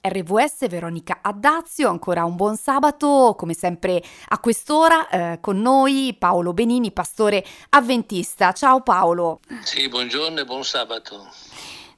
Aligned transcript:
RVS 0.00 0.68
Veronica 0.68 1.18
Addazio, 1.20 1.88
ancora 1.88 2.24
un 2.24 2.34
buon 2.34 2.56
sabato, 2.56 3.34
come 3.36 3.52
sempre 3.54 4.02
a 4.28 4.38
quest'ora 4.38 5.08
eh, 5.08 5.38
con 5.40 5.60
noi 5.60 6.16
Paolo 6.18 6.54
Benini, 6.54 6.90
pastore 6.90 7.44
avventista. 7.70 8.52
Ciao 8.52 8.80
Paolo. 8.80 9.40
Sì, 9.62 9.88
buongiorno 9.88 10.40
e 10.40 10.44
buon 10.44 10.64
sabato. 10.64 11.28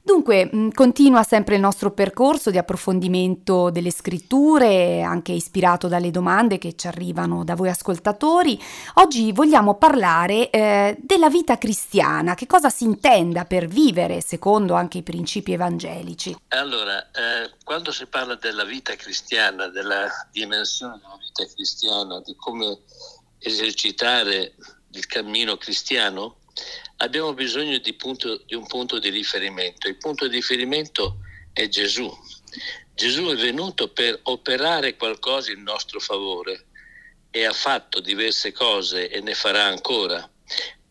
Dunque, 0.05 0.49
continua 0.73 1.23
sempre 1.23 1.55
il 1.55 1.61
nostro 1.61 1.91
percorso 1.91 2.51
di 2.51 2.57
approfondimento 2.57 3.69
delle 3.69 3.89
scritture, 3.89 5.01
anche 5.01 5.31
ispirato 5.31 5.87
dalle 5.87 6.11
domande 6.11 6.57
che 6.57 6.75
ci 6.75 6.87
arrivano 6.87 7.45
da 7.45 7.55
voi 7.55 7.69
ascoltatori. 7.69 8.61
Oggi 8.95 9.31
vogliamo 9.31 9.75
parlare 9.75 10.49
eh, 10.49 10.97
della 10.99 11.29
vita 11.29 11.57
cristiana, 11.57 12.35
che 12.35 12.47
cosa 12.47 12.69
si 12.69 12.83
intenda 12.83 13.45
per 13.45 13.67
vivere 13.67 14.19
secondo 14.19 14.73
anche 14.73 14.97
i 14.97 15.03
principi 15.03 15.53
evangelici. 15.53 16.35
Allora, 16.49 17.09
eh, 17.11 17.51
quando 17.63 17.93
si 17.93 18.05
parla 18.05 18.35
della 18.35 18.65
vita 18.65 18.95
cristiana, 18.95 19.67
della 19.67 20.09
dimensione 20.31 20.99
della 21.01 21.17
vita 21.17 21.49
cristiana, 21.53 22.19
di 22.19 22.35
come 22.35 22.77
esercitare 23.39 24.55
il 24.91 25.05
cammino 25.05 25.55
cristiano, 25.55 26.35
abbiamo 26.97 27.33
bisogno 27.33 27.77
di, 27.77 27.93
punto, 27.93 28.41
di 28.45 28.55
un 28.55 28.65
punto 28.67 28.99
di 28.99 29.09
riferimento. 29.09 29.87
Il 29.87 29.97
punto 29.97 30.27
di 30.27 30.35
riferimento 30.35 31.19
è 31.51 31.67
Gesù. 31.67 32.11
Gesù 32.93 33.25
è 33.27 33.35
venuto 33.35 33.89
per 33.89 34.19
operare 34.23 34.95
qualcosa 34.95 35.51
in 35.51 35.63
nostro 35.63 35.99
favore 35.99 36.65
e 37.31 37.45
ha 37.45 37.53
fatto 37.53 37.99
diverse 37.99 38.51
cose 38.51 39.09
e 39.09 39.19
ne 39.21 39.33
farà 39.33 39.63
ancora. 39.63 40.29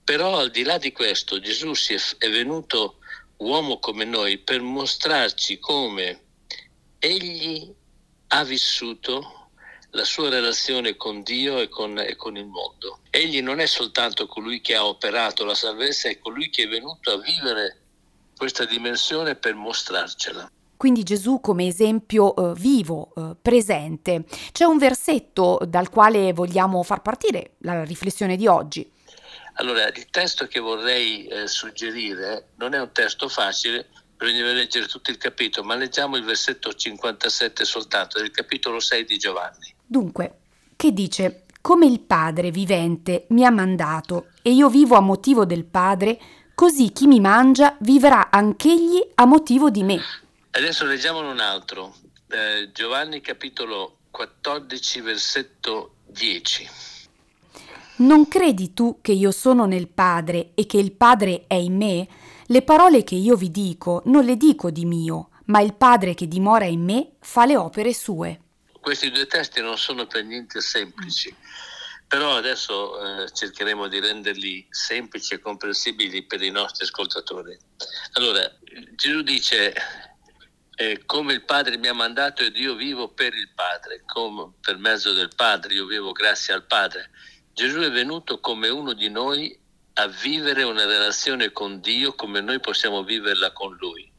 Però 0.04 0.38
al 0.38 0.50
di 0.50 0.64
là 0.64 0.78
di 0.78 0.90
questo 0.90 1.38
Gesù 1.38 1.72
è 2.18 2.28
venuto 2.28 2.98
uomo 3.36 3.78
come 3.78 4.04
noi 4.04 4.38
per 4.38 4.60
mostrarci 4.60 5.58
come 5.58 6.20
egli 6.98 7.72
ha 8.28 8.44
vissuto 8.44 9.41
la 9.92 10.04
sua 10.04 10.28
relazione 10.28 10.96
con 10.96 11.22
Dio 11.22 11.58
e 11.58 11.68
con, 11.68 11.98
e 11.98 12.16
con, 12.16 12.36
il 12.36 12.46
mondo. 12.46 13.00
Egli 13.10 13.42
non 13.42 13.60
è 13.60 13.66
soltanto 13.66 14.26
colui 14.26 14.60
che 14.60 14.74
ha 14.74 14.86
operato 14.86 15.44
la 15.44 15.54
salvezza, 15.54 16.08
è 16.08 16.18
colui 16.18 16.50
che 16.50 16.64
è 16.64 16.68
venuto 16.68 17.10
a 17.10 17.18
vivere 17.18 17.80
questa 18.36 18.64
dimensione 18.64 19.34
per 19.34 19.54
mostrarcela. 19.54 20.50
Quindi 20.76 21.02
Gesù 21.04 21.40
come 21.40 21.66
esempio 21.66 22.34
eh, 22.34 22.54
vivo, 22.58 23.12
eh, 23.16 23.36
presente. 23.40 24.24
C'è 24.50 24.64
un 24.64 24.78
versetto 24.78 25.60
dal 25.64 25.90
quale 25.90 26.32
vogliamo 26.32 26.82
far 26.82 27.02
partire 27.02 27.52
la 27.58 27.84
riflessione 27.84 28.36
di 28.36 28.46
oggi. 28.46 28.90
Allora, 29.56 29.86
il 29.86 30.06
testo 30.10 30.46
che 30.46 30.58
vorrei 30.58 31.26
eh, 31.26 31.46
suggerire 31.46 32.48
non 32.56 32.72
è 32.72 32.80
un 32.80 32.90
testo 32.90 33.28
facile, 33.28 33.90
bisogna 34.16 34.50
leggere 34.52 34.86
tutto 34.86 35.10
il 35.10 35.18
capitolo, 35.18 35.66
ma 35.66 35.74
leggiamo 35.74 36.16
il 36.16 36.24
versetto 36.24 36.72
57 36.72 37.64
soltanto 37.64 38.18
del 38.18 38.30
capitolo 38.30 38.80
6 38.80 39.04
di 39.04 39.18
Giovanni. 39.18 39.74
Dunque, 39.92 40.38
che 40.74 40.94
dice, 40.94 41.42
come 41.60 41.84
il 41.84 42.00
Padre 42.00 42.50
vivente 42.50 43.26
mi 43.28 43.44
ha 43.44 43.50
mandato 43.50 44.28
e 44.40 44.50
io 44.50 44.70
vivo 44.70 44.96
a 44.96 45.00
motivo 45.00 45.44
del 45.44 45.64
Padre, 45.64 46.18
così 46.54 46.92
chi 46.92 47.06
mi 47.06 47.20
mangia 47.20 47.76
vivrà 47.80 48.30
anch'egli 48.30 49.06
a 49.16 49.26
motivo 49.26 49.68
di 49.68 49.82
me. 49.82 50.00
Adesso 50.52 50.86
leggiamone 50.86 51.28
un 51.28 51.40
altro, 51.40 51.94
eh, 52.28 52.70
Giovanni 52.72 53.20
capitolo 53.20 53.98
14 54.10 55.02
versetto 55.02 55.96
10. 56.06 56.70
Non 57.96 58.28
credi 58.28 58.72
tu 58.72 59.00
che 59.02 59.12
io 59.12 59.30
sono 59.30 59.66
nel 59.66 59.88
Padre 59.88 60.52
e 60.54 60.64
che 60.64 60.78
il 60.78 60.92
Padre 60.92 61.44
è 61.46 61.54
in 61.56 61.76
me? 61.76 62.08
Le 62.46 62.62
parole 62.62 63.04
che 63.04 63.14
io 63.14 63.36
vi 63.36 63.50
dico 63.50 64.00
non 64.06 64.24
le 64.24 64.38
dico 64.38 64.70
di 64.70 64.86
mio, 64.86 65.28
ma 65.46 65.60
il 65.60 65.74
Padre 65.74 66.14
che 66.14 66.26
dimora 66.26 66.64
in 66.64 66.82
me 66.82 67.10
fa 67.18 67.44
le 67.44 67.58
opere 67.58 67.92
sue 67.92 68.41
questi 68.82 69.10
due 69.10 69.26
testi 69.26 69.62
non 69.62 69.78
sono 69.78 70.06
per 70.06 70.24
niente 70.24 70.60
semplici, 70.60 71.34
però 72.08 72.36
adesso 72.36 73.22
eh, 73.22 73.32
cercheremo 73.32 73.86
di 73.86 74.00
renderli 74.00 74.66
semplici 74.68 75.34
e 75.34 75.38
comprensibili 75.38 76.24
per 76.24 76.42
i 76.42 76.50
nostri 76.50 76.84
ascoltatori. 76.84 77.56
Allora, 78.14 78.42
Gesù 78.96 79.22
dice, 79.22 79.72
eh, 80.74 81.02
come 81.06 81.32
il 81.32 81.44
Padre 81.44 81.78
mi 81.78 81.86
ha 81.86 81.94
mandato 81.94 82.42
ed 82.42 82.56
io 82.56 82.74
vivo 82.74 83.08
per 83.08 83.34
il 83.34 83.50
Padre, 83.54 84.02
come 84.04 84.52
per 84.60 84.76
mezzo 84.78 85.12
del 85.12 85.30
Padre, 85.34 85.74
io 85.74 85.86
vivo 85.86 86.12
grazie 86.12 86.52
al 86.52 86.66
Padre. 86.66 87.10
Gesù 87.54 87.78
è 87.80 87.90
venuto 87.90 88.40
come 88.40 88.68
uno 88.68 88.94
di 88.94 89.08
noi 89.08 89.58
a 89.94 90.06
vivere 90.08 90.64
una 90.64 90.86
relazione 90.86 91.52
con 91.52 91.80
Dio 91.80 92.14
come 92.14 92.40
noi 92.40 92.58
possiamo 92.60 93.04
viverla 93.04 93.52
con 93.52 93.76
Lui. 93.76 94.11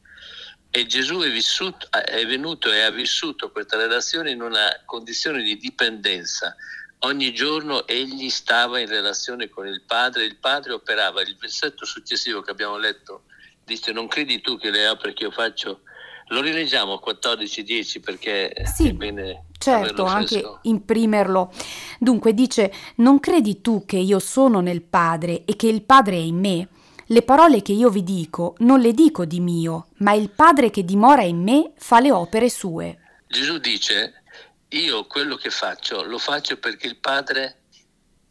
E 0.76 0.86
Gesù 0.86 1.20
è, 1.20 1.30
vissuto, 1.30 1.86
è 1.88 2.26
venuto 2.26 2.72
e 2.72 2.82
ha 2.82 2.90
vissuto 2.90 3.52
questa 3.52 3.76
relazione 3.76 4.32
in 4.32 4.42
una 4.42 4.82
condizione 4.84 5.40
di 5.40 5.56
dipendenza. 5.56 6.56
Ogni 7.00 7.32
giorno 7.32 7.86
egli 7.86 8.28
stava 8.28 8.80
in 8.80 8.88
relazione 8.88 9.48
con 9.48 9.68
il 9.68 9.82
Padre, 9.82 10.24
il 10.24 10.34
Padre 10.34 10.72
operava. 10.72 11.22
Il 11.22 11.36
versetto 11.38 11.84
successivo 11.84 12.40
che 12.40 12.50
abbiamo 12.50 12.76
letto 12.76 13.22
dice 13.62 13.92
non 13.92 14.08
credi 14.08 14.40
tu 14.40 14.58
che 14.58 14.70
le 14.70 14.88
opere 14.88 15.12
che 15.12 15.22
io 15.22 15.30
faccio 15.30 15.82
lo 16.28 16.40
rileggiamo 16.40 17.00
14-10 17.06 18.00
perché 18.00 18.52
sì, 18.64 18.88
è 18.88 18.92
bene. 18.94 19.44
Certo, 19.56 20.06
anche 20.06 20.42
imprimerlo. 20.62 21.52
Dunque 22.00 22.34
dice: 22.34 22.72
Non 22.96 23.20
credi 23.20 23.60
tu 23.60 23.84
che 23.86 23.98
io 23.98 24.18
sono 24.18 24.58
nel 24.58 24.82
Padre 24.82 25.44
e 25.44 25.54
che 25.54 25.68
il 25.68 25.82
Padre 25.82 26.16
è 26.16 26.20
in 26.20 26.38
me? 26.40 26.68
Le 27.08 27.22
parole 27.22 27.60
che 27.60 27.72
io 27.72 27.90
vi 27.90 28.02
dico 28.02 28.54
non 28.60 28.80
le 28.80 28.92
dico 28.92 29.24
di 29.26 29.40
mio, 29.40 29.88
ma 29.98 30.12
il 30.12 30.30
Padre 30.30 30.70
che 30.70 30.84
dimora 30.84 31.22
in 31.22 31.42
me 31.42 31.72
fa 31.76 32.00
le 32.00 32.10
opere 32.10 32.48
sue. 32.48 32.98
Gesù 33.26 33.58
dice, 33.58 34.22
io 34.68 35.06
quello 35.06 35.36
che 35.36 35.50
faccio 35.50 36.02
lo 36.02 36.18
faccio 36.18 36.56
perché 36.56 36.86
il 36.86 36.96
Padre 36.96 37.62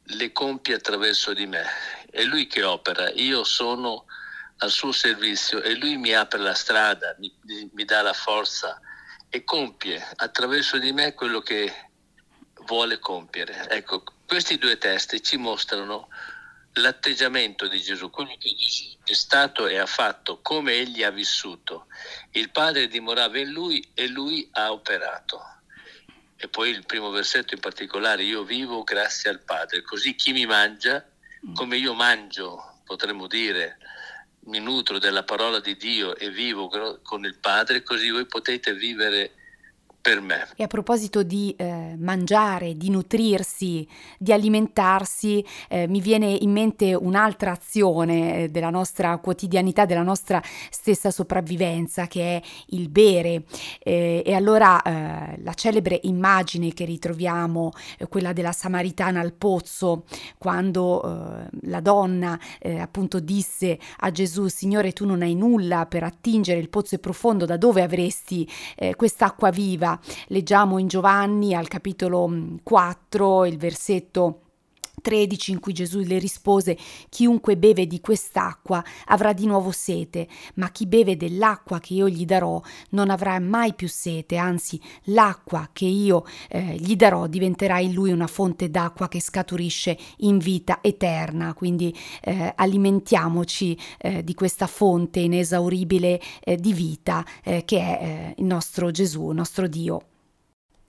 le 0.05 0.31
compie 0.31 0.75
attraverso 0.75 1.33
di 1.33 1.45
me. 1.45 1.63
È 2.09 2.23
Lui 2.23 2.47
che 2.47 2.63
opera, 2.63 3.11
io 3.11 3.43
sono 3.43 4.05
al 4.57 4.71
suo 4.71 4.91
servizio 4.91 5.61
e 5.61 5.75
Lui 5.75 5.97
mi 5.97 6.13
apre 6.13 6.39
la 6.39 6.53
strada, 6.53 7.15
mi, 7.19 7.31
mi 7.73 7.85
dà 7.85 8.01
la 8.01 8.13
forza 8.13 8.79
e 9.29 9.43
compie 9.43 10.03
attraverso 10.15 10.77
di 10.77 10.91
me 10.91 11.13
quello 11.13 11.41
che 11.41 11.71
vuole 12.65 12.99
compiere. 12.99 13.67
Ecco, 13.69 14.03
questi 14.25 14.57
due 14.57 14.77
testi 14.77 15.21
ci 15.21 15.37
mostrano 15.37 16.07
l'atteggiamento 16.73 17.67
di 17.67 17.81
Gesù, 17.81 18.09
quello 18.09 18.35
che 18.37 18.55
Gesù 18.55 18.97
è 19.03 19.13
stato 19.13 19.67
e 19.67 19.77
ha 19.77 19.85
fatto, 19.85 20.41
come 20.41 20.73
egli 20.73 21.03
ha 21.03 21.11
vissuto. 21.11 21.87
Il 22.31 22.49
Padre 22.51 22.87
dimorava 22.87 23.37
in 23.39 23.51
lui 23.51 23.85
e 23.93 24.07
lui 24.07 24.47
ha 24.53 24.71
operato. 24.71 25.41
E 26.35 26.47
poi 26.47 26.69
il 26.69 26.85
primo 26.85 27.09
versetto 27.09 27.53
in 27.53 27.59
particolare, 27.59 28.23
io 28.23 28.43
vivo 28.43 28.83
grazie 28.83 29.29
al 29.29 29.41
Padre, 29.41 29.81
così 29.81 30.15
chi 30.15 30.33
mi 30.33 30.45
mangia, 30.45 31.05
come 31.53 31.77
io 31.77 31.93
mangio, 31.93 32.81
potremmo 32.85 33.27
dire, 33.27 33.77
mi 34.45 34.59
nutro 34.59 34.99
della 34.99 35.23
parola 35.23 35.59
di 35.59 35.77
Dio 35.77 36.15
e 36.17 36.29
vivo 36.29 36.69
con 37.01 37.23
il 37.23 37.37
Padre, 37.37 37.83
così 37.83 38.09
voi 38.09 38.25
potete 38.25 38.73
vivere 38.73 39.42
per 40.03 40.19
me. 40.19 40.45
E 40.57 40.63
a 40.63 40.67
proposito 40.67 41.23
di 41.23 41.55
eh, 41.57 41.95
mangiare, 41.97 42.75
di 42.75 42.89
nutrirsi, 42.89 43.87
di 44.19 44.33
alimentarsi, 44.33 45.43
eh, 45.69 45.87
mi 45.87 46.01
viene 46.01 46.27
in 46.27 46.51
mente 46.51 46.93
un'altra 46.93 47.51
azione 47.51 48.43
eh, 48.43 48.49
della 48.49 48.69
nostra 48.69 49.17
quotidianità, 49.19 49.85
della 49.85 50.03
nostra 50.03 50.43
stessa 50.69 51.09
sopravvivenza, 51.09 52.07
che 52.07 52.35
è 52.35 52.41
il 52.71 52.89
bere. 52.89 53.45
Eh, 53.79 54.23
e 54.25 54.33
allora 54.33 54.81
eh, 54.81 55.41
la 55.41 55.53
celebre 55.53 56.01
immagine 56.03 56.73
che 56.73 56.83
ritroviamo, 56.83 57.71
eh, 57.97 58.07
quella 58.09 58.33
della 58.33 58.51
Samaritana 58.51 59.21
al 59.21 59.31
pozzo, 59.31 60.03
quando 60.37 61.49
la 61.61 61.79
donna 61.79 62.37
appunto 62.79 63.19
disse 63.19 63.79
a 63.99 64.11
Gesù, 64.11 64.47
Signore, 64.47 64.91
tu 64.91 65.05
non 65.05 65.21
hai 65.21 65.35
nulla 65.35 65.85
per 65.85 66.03
attingere, 66.03 66.59
il 66.59 66.69
pozzo 66.69 66.97
profondo, 66.97 67.45
da 67.45 67.55
dove 67.55 67.81
avresti 67.81 68.45
quest'acqua 68.95 69.49
viva? 69.49 69.92
Leggiamo 70.27 70.77
in 70.77 70.87
Giovanni 70.87 71.53
al 71.53 71.67
capitolo 71.67 72.31
4 72.61 73.41
mm, 73.41 73.45
il 73.45 73.57
versetto 73.57 74.42
13 75.03 75.51
in 75.51 75.59
cui 75.59 75.73
Gesù 75.73 75.99
le 75.99 76.17
rispose 76.17 76.77
chiunque 77.09 77.57
beve 77.57 77.85
di 77.85 77.99
quest'acqua 77.99 78.83
avrà 79.07 79.33
di 79.33 79.45
nuovo 79.45 79.69
sete, 79.71 80.27
ma 80.55 80.71
chi 80.71 80.87
beve 80.87 81.17
dell'acqua 81.17 81.79
che 81.79 81.93
io 81.93 82.07
gli 82.09 82.25
darò 82.25 82.59
non 82.91 83.09
avrà 83.11 83.37
mai 83.39 83.73
più 83.73 83.87
sete, 83.89 84.37
anzi 84.37 84.81
l'acqua 85.03 85.69
che 85.73 85.85
io 85.85 86.25
eh, 86.49 86.77
gli 86.77 86.95
darò 86.95 87.27
diventerà 87.27 87.79
in 87.79 87.93
lui 87.93 88.11
una 88.11 88.27
fonte 88.27 88.71
d'acqua 88.71 89.09
che 89.09 89.21
scaturisce 89.21 89.97
in 90.19 90.37
vita 90.37 90.79
eterna, 90.81 91.53
quindi 91.53 91.93
eh, 92.21 92.53
alimentiamoci 92.55 93.77
eh, 93.99 94.23
di 94.23 94.33
questa 94.33 94.67
fonte 94.67 95.19
inesauribile 95.19 96.21
eh, 96.41 96.55
di 96.55 96.73
vita 96.73 97.25
eh, 97.43 97.65
che 97.65 97.77
è 97.77 97.99
eh, 98.01 98.33
il 98.37 98.45
nostro 98.45 98.89
Gesù, 98.89 99.29
il 99.29 99.35
nostro 99.35 99.67
Dio. 99.67 100.12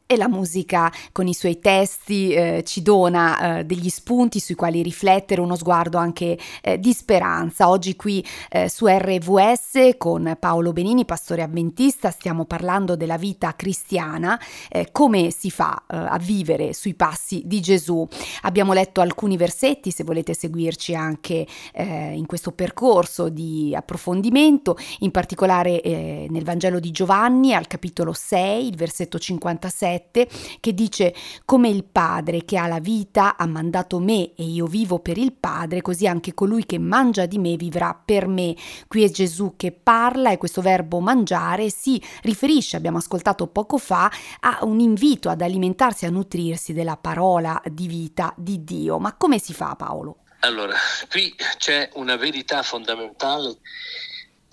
E 0.07 0.17
la 0.19 0.29
musica 0.29 0.93
con 1.13 1.27
i 1.27 1.33
suoi 1.33 1.61
testi 1.61 2.33
eh, 2.33 2.63
ci 2.65 2.83
dona 2.83 3.59
eh, 3.59 3.65
degli 3.65 3.89
spunti 3.89 4.39
sui 4.39 4.55
quali 4.55 4.83
riflettere, 4.83 5.41
uno 5.41 5.57
sguardo 5.57 5.97
anche 5.97 6.39
eh, 6.63 6.79
di 6.79 6.93
speranza. 6.93 7.71
Oggi 7.71 7.97
qui 7.97 8.25
eh, 8.51 8.69
su 8.69 8.87
RVS 8.87 9.97
con 9.97 10.37
Paolo 10.39 10.73
Benini, 10.73 11.07
pastore 11.07 11.41
avventista, 11.41 12.11
stiamo 12.11 12.45
parlando 12.45 12.97
della 12.97 13.17
vita 13.17 13.55
cristiana, 13.57 14.39
eh, 14.69 14.89
come 14.93 15.31
si 15.31 15.51
fa 15.51 15.85
eh, 15.89 15.97
a 15.97 16.19
vivere 16.19 16.75
sui 16.75 16.95
passi 16.95 17.43
di 17.47 17.63
Gesù. 17.63 18.07
Abbiamo 18.43 18.75
letto 18.75 19.01
alcuni 19.01 19.39
versetti, 19.39 19.91
se 19.91 20.05
volete 20.05 20.35
seguirci 20.35 20.95
anche 20.95 21.47
in 21.75 22.27
questo 22.27 22.53
percorso 22.53 23.29
di 23.29 23.75
approfondimento, 23.75 24.77
in 25.01 25.11
particolare 25.11 25.81
nel 26.29 26.45
Vangelo 26.45 26.79
di 26.79 26.91
Giovanni 26.91 27.55
al 27.55 27.67
capitolo 27.67 28.13
6, 28.13 28.67
il 28.67 28.77
versetto 28.77 29.19
56 29.19 29.94
7 29.95 30.29
che 30.61 30.75
dice 30.75 31.15
come 31.45 31.69
il 31.69 31.85
Padre 31.85 32.45
che 32.45 32.57
ha 32.59 32.67
la 32.67 32.81
vita 32.81 33.37
ha 33.37 33.47
mandato 33.47 33.99
me 33.99 34.35
e 34.35 34.45
io 34.45 34.67
vivo 34.67 34.99
per 34.99 35.19
il 35.19 35.33
Padre, 35.33 35.83
così 35.83 36.07
anche 36.07 36.35
colui 36.35 36.67
che 36.67 36.79
mangia 36.79 37.27
di 37.27 37.39
me 37.39 37.57
vivrà 37.57 37.95
per 37.95 38.27
me. 38.27 38.55
Qui 38.89 39.05
è 39.05 39.11
Gesù 39.11 39.55
che 39.57 39.73
parla 39.73 40.31
e 40.31 40.39
questo 40.39 40.61
verbo 40.61 41.01
mangiare 41.01 41.71
si 41.71 42.01
riferisce, 42.23 42.77
abbiamo 42.77 42.99
ascoltato 42.99 43.47
poco 43.47 43.79
fa, 43.79 44.11
a 44.41 44.59
un 44.63 44.81
invito 44.81 45.29
ad 45.29 45.41
alimentarsi, 45.41 46.07
a 46.07 46.11
nutrirsi 46.11 46.73
della 46.73 46.97
parola 46.97 47.61
di 47.71 47.87
vita 47.87 48.33
di 48.37 48.65
Dio. 48.65 48.99
Ma 48.99 49.15
come 49.15 49.39
si 49.39 49.53
fa 49.53 49.75
Paolo? 49.77 50.19
Allora, 50.41 50.75
qui 51.09 51.35
c'è 51.57 51.89
una 51.95 52.17
verità 52.17 52.63
fondamentale. 52.63 53.57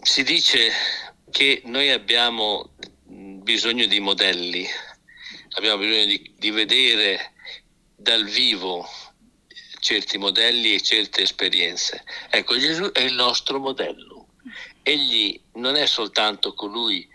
Si 0.02 0.24
dice 0.24 0.72
che 1.30 1.62
noi 1.66 1.90
abbiamo 1.92 2.70
bisogno 3.04 3.86
di 3.88 4.00
modelli, 4.00 4.66
abbiamo 5.54 5.78
bisogno 5.78 6.06
di, 6.06 6.34
di 6.38 6.52
vedere 6.52 7.34
dal 7.96 8.26
vivo 8.26 8.88
certi 9.80 10.18
modelli 10.18 10.74
e 10.74 10.82
certe 10.82 11.24
esperienze. 11.24 12.04
Ecco, 12.30 12.58
Gesù 12.58 12.92
è 12.92 13.02
il 13.02 13.14
nostro 13.14 13.60
modello. 13.60 14.28
Egli 14.84 15.40
non 15.54 15.76
è 15.76 15.86
soltanto 15.86 16.54
colui 16.54 17.08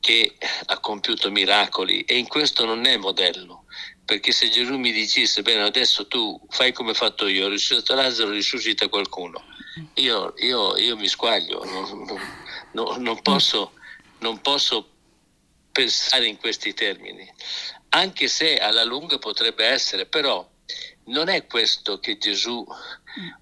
che 0.00 0.36
ha 0.66 0.78
compiuto 0.78 1.30
miracoli 1.30 2.02
e 2.02 2.18
in 2.18 2.26
questo 2.26 2.64
non 2.64 2.86
è 2.86 2.96
modello, 2.96 3.66
perché 4.04 4.32
se 4.32 4.48
Gesù 4.48 4.76
mi 4.76 4.90
dicesse, 4.90 5.42
bene, 5.42 5.62
adesso 5.62 6.08
tu 6.08 6.40
fai 6.48 6.72
come 6.72 6.90
ho 6.90 6.94
fatto 6.94 7.28
io, 7.28 7.46
ho 7.46 7.48
risuscitato 7.48 7.94
Lazzaro, 7.94 8.30
risuscita 8.30 8.88
qualcuno, 8.88 9.44
io, 9.94 10.34
io, 10.38 10.76
io 10.76 10.96
mi 10.96 11.06
squaglio, 11.06 11.64
non, 11.64 12.04
non, 12.72 13.00
non, 13.00 13.22
posso, 13.22 13.74
non 14.18 14.40
posso 14.40 14.88
pensare 15.70 16.26
in 16.26 16.36
questi 16.36 16.74
termini 16.74 17.32
anche 17.94 18.28
se 18.28 18.58
alla 18.58 18.84
lunga 18.84 19.18
potrebbe 19.18 19.66
essere, 19.66 20.06
però 20.06 20.48
non 21.06 21.28
è 21.28 21.46
questo 21.46 21.98
che 21.98 22.16
Gesù 22.16 22.64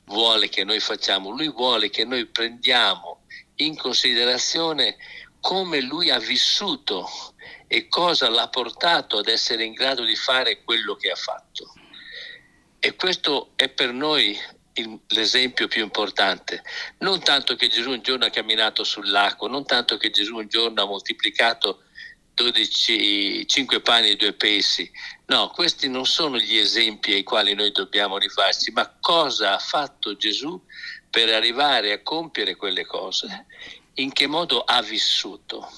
vuole 0.05 0.49
che 0.49 0.65
noi 0.65 0.81
facciamo, 0.81 1.31
lui 1.31 1.49
vuole 1.49 1.91
che 1.91 2.05
noi 2.05 2.27
prendiamo 2.27 3.27
in 3.57 3.77
considerazione 3.77 4.97
come 5.41 5.81
lui 5.81 6.11
ha 6.11 6.19
vissuto 6.19 7.09
e 7.67 7.89
cosa 7.89 8.29
l'ha 8.29 8.49
portato 8.49 9.19
ad 9.19 9.29
essere 9.29 9.65
in 9.65 9.73
grado 9.73 10.05
di 10.05 10.17
fare 10.17 10.63
quello 10.65 10.97
che 10.97 11.11
ha 11.11 11.17
fatto. 11.17 11.73
E 12.79 12.97
questo 12.97 13.53
è 13.57 13.69
per 13.69 13.93
noi 13.93 14.37
l'esempio 15.09 15.69
più 15.69 15.83
importante. 15.83 16.63
Non 16.99 17.23
tanto 17.23 17.55
che 17.55 17.69
Gesù 17.69 17.91
un 17.91 18.03
giorno 18.03 18.25
ha 18.25 18.31
camminato 18.31 18.83
sull'acqua, 18.83 19.49
non 19.49 19.65
tanto 19.65 19.97
che 19.97 20.11
Gesù 20.11 20.37
un 20.37 20.49
giorno 20.49 20.83
ha 20.83 20.87
moltiplicato 20.87 21.85
12, 22.43 23.47
5 23.47 23.81
pani 23.81 24.11
e 24.11 24.17
2 24.17 24.33
pesci. 24.33 24.91
No, 25.27 25.51
questi 25.51 25.89
non 25.89 26.07
sono 26.07 26.39
gli 26.39 26.57
esempi 26.57 27.13
ai 27.13 27.23
quali 27.23 27.55
noi 27.55 27.71
dobbiamo 27.73 28.19
rifarci, 28.19 28.73
ma 28.73 28.97
cosa 29.01 29.55
ha 29.55 29.59
fatto 29.59 30.17
Gesù 30.17 30.61
per 31.09 31.33
arrivare 31.33 31.93
a 31.93 32.03
compiere 32.03 32.57
quelle 32.57 32.85
cose? 32.87 33.47
In 33.95 34.13
che 34.13 34.27
modo 34.27 34.63
ha 34.63 34.83
vissuto? 34.83 35.71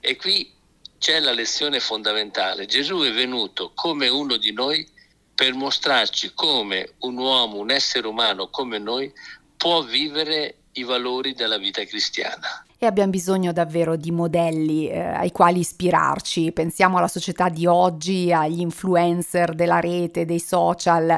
E 0.00 0.16
qui 0.16 0.52
c'è 0.98 1.20
la 1.20 1.32
lezione 1.32 1.80
fondamentale. 1.80 2.66
Gesù 2.66 3.00
è 3.00 3.12
venuto 3.12 3.72
come 3.74 4.08
uno 4.08 4.36
di 4.36 4.52
noi 4.52 4.86
per 5.34 5.54
mostrarci 5.54 6.32
come 6.34 6.94
un 7.00 7.16
uomo, 7.16 7.58
un 7.58 7.70
essere 7.70 8.06
umano 8.06 8.48
come 8.48 8.78
noi 8.78 9.12
può 9.56 9.82
vivere 9.82 10.62
i 10.72 10.82
valori 10.82 11.34
della 11.34 11.58
vita 11.58 11.84
cristiana 11.84 12.65
e 12.78 12.86
abbiamo 12.86 13.10
bisogno 13.10 13.52
davvero 13.52 13.96
di 13.96 14.10
modelli 14.10 14.88
eh, 14.88 14.98
ai 14.98 15.32
quali 15.32 15.60
ispirarci. 15.60 16.52
Pensiamo 16.52 16.98
alla 16.98 17.08
società 17.08 17.48
di 17.48 17.66
oggi, 17.66 18.32
agli 18.32 18.60
influencer 18.60 19.54
della 19.54 19.80
rete, 19.80 20.24
dei 20.24 20.40
social. 20.40 21.08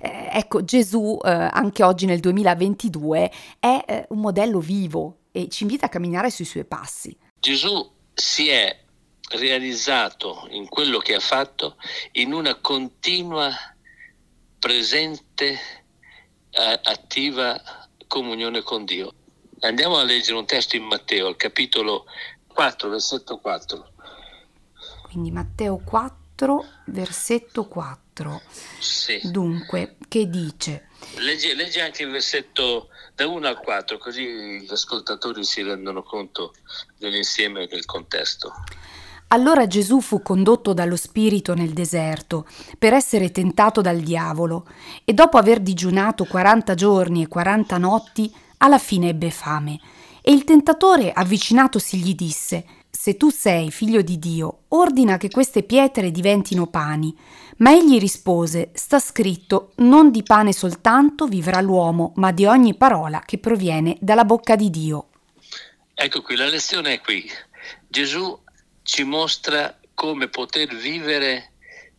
Eh, 0.00 0.28
ecco, 0.32 0.62
Gesù 0.64 1.18
eh, 1.22 1.30
anche 1.30 1.82
oggi 1.82 2.06
nel 2.06 2.20
2022 2.20 3.32
è 3.58 3.84
eh, 3.86 4.06
un 4.10 4.20
modello 4.20 4.60
vivo 4.60 5.18
e 5.32 5.48
ci 5.48 5.64
invita 5.64 5.86
a 5.86 5.88
camminare 5.88 6.30
sui 6.30 6.44
suoi 6.44 6.64
passi. 6.64 7.16
Gesù 7.40 7.90
si 8.14 8.48
è 8.48 8.78
realizzato 9.32 10.46
in 10.50 10.68
quello 10.68 10.98
che 10.98 11.14
ha 11.14 11.20
fatto 11.20 11.76
in 12.12 12.32
una 12.32 12.56
continua, 12.56 13.50
presente, 14.58 15.58
attiva 16.52 17.60
comunione 18.08 18.62
con 18.62 18.84
Dio. 18.84 19.14
Andiamo 19.60 19.98
a 19.98 20.04
leggere 20.04 20.38
un 20.38 20.46
testo 20.46 20.76
in 20.76 20.84
Matteo, 20.84 21.26
al 21.26 21.36
capitolo 21.36 22.06
4, 22.46 22.88
versetto 22.88 23.38
4. 23.38 23.92
Quindi 25.02 25.30
Matteo 25.30 25.82
4, 25.84 26.64
versetto 26.86 27.66
4. 27.66 28.40
Sì. 28.78 29.20
Dunque, 29.24 29.96
che 30.08 30.30
dice? 30.30 30.88
Leggi, 31.18 31.54
leggi, 31.54 31.78
anche 31.80 32.04
il 32.04 32.10
versetto 32.10 32.88
da 33.14 33.26
1 33.26 33.46
al 33.46 33.60
4, 33.60 33.98
così 33.98 34.62
gli 34.62 34.70
ascoltatori 34.70 35.44
si 35.44 35.62
rendono 35.62 36.02
conto 36.02 36.54
dell'insieme 36.96 37.66
del 37.66 37.84
contesto. 37.84 38.54
Allora 39.32 39.66
Gesù 39.66 40.00
fu 40.00 40.22
condotto 40.22 40.72
dallo 40.72 40.96
Spirito 40.96 41.54
nel 41.54 41.72
deserto 41.72 42.48
per 42.78 42.94
essere 42.94 43.30
tentato 43.30 43.80
dal 43.80 44.00
diavolo 44.00 44.66
e 45.04 45.12
dopo 45.12 45.38
aver 45.38 45.60
digiunato 45.60 46.24
40 46.24 46.74
giorni 46.74 47.22
e 47.22 47.28
40 47.28 47.78
notti 47.78 48.34
alla 48.62 48.78
fine 48.78 49.08
ebbe 49.08 49.30
fame. 49.30 49.78
E 50.22 50.32
il 50.32 50.44
tentatore, 50.44 51.12
avvicinatosi, 51.12 51.98
gli 51.98 52.14
disse: 52.14 52.64
Se 52.90 53.16
tu 53.16 53.30
sei 53.30 53.70
figlio 53.70 54.02
di 54.02 54.18
Dio, 54.18 54.64
ordina 54.68 55.16
che 55.16 55.30
queste 55.30 55.62
pietre 55.62 56.10
diventino 56.10 56.66
pani. 56.66 57.16
Ma 57.58 57.72
egli 57.72 57.98
rispose: 57.98 58.70
Sta 58.74 58.98
scritto: 58.98 59.72
Non 59.76 60.10
di 60.10 60.22
pane 60.22 60.52
soltanto 60.52 61.26
vivrà 61.26 61.60
l'uomo, 61.60 62.12
ma 62.16 62.32
di 62.32 62.44
ogni 62.46 62.74
parola 62.74 63.20
che 63.20 63.38
proviene 63.38 63.96
dalla 64.00 64.24
bocca 64.24 64.56
di 64.56 64.70
Dio. 64.70 65.08
Ecco 65.94 66.22
qui, 66.22 66.36
la 66.36 66.46
lezione 66.46 66.94
è 66.94 67.00
qui. 67.00 67.28
Gesù 67.88 68.38
ci 68.82 69.04
mostra 69.04 69.78
come 69.94 70.28
poter 70.28 70.74
vivere 70.74 71.52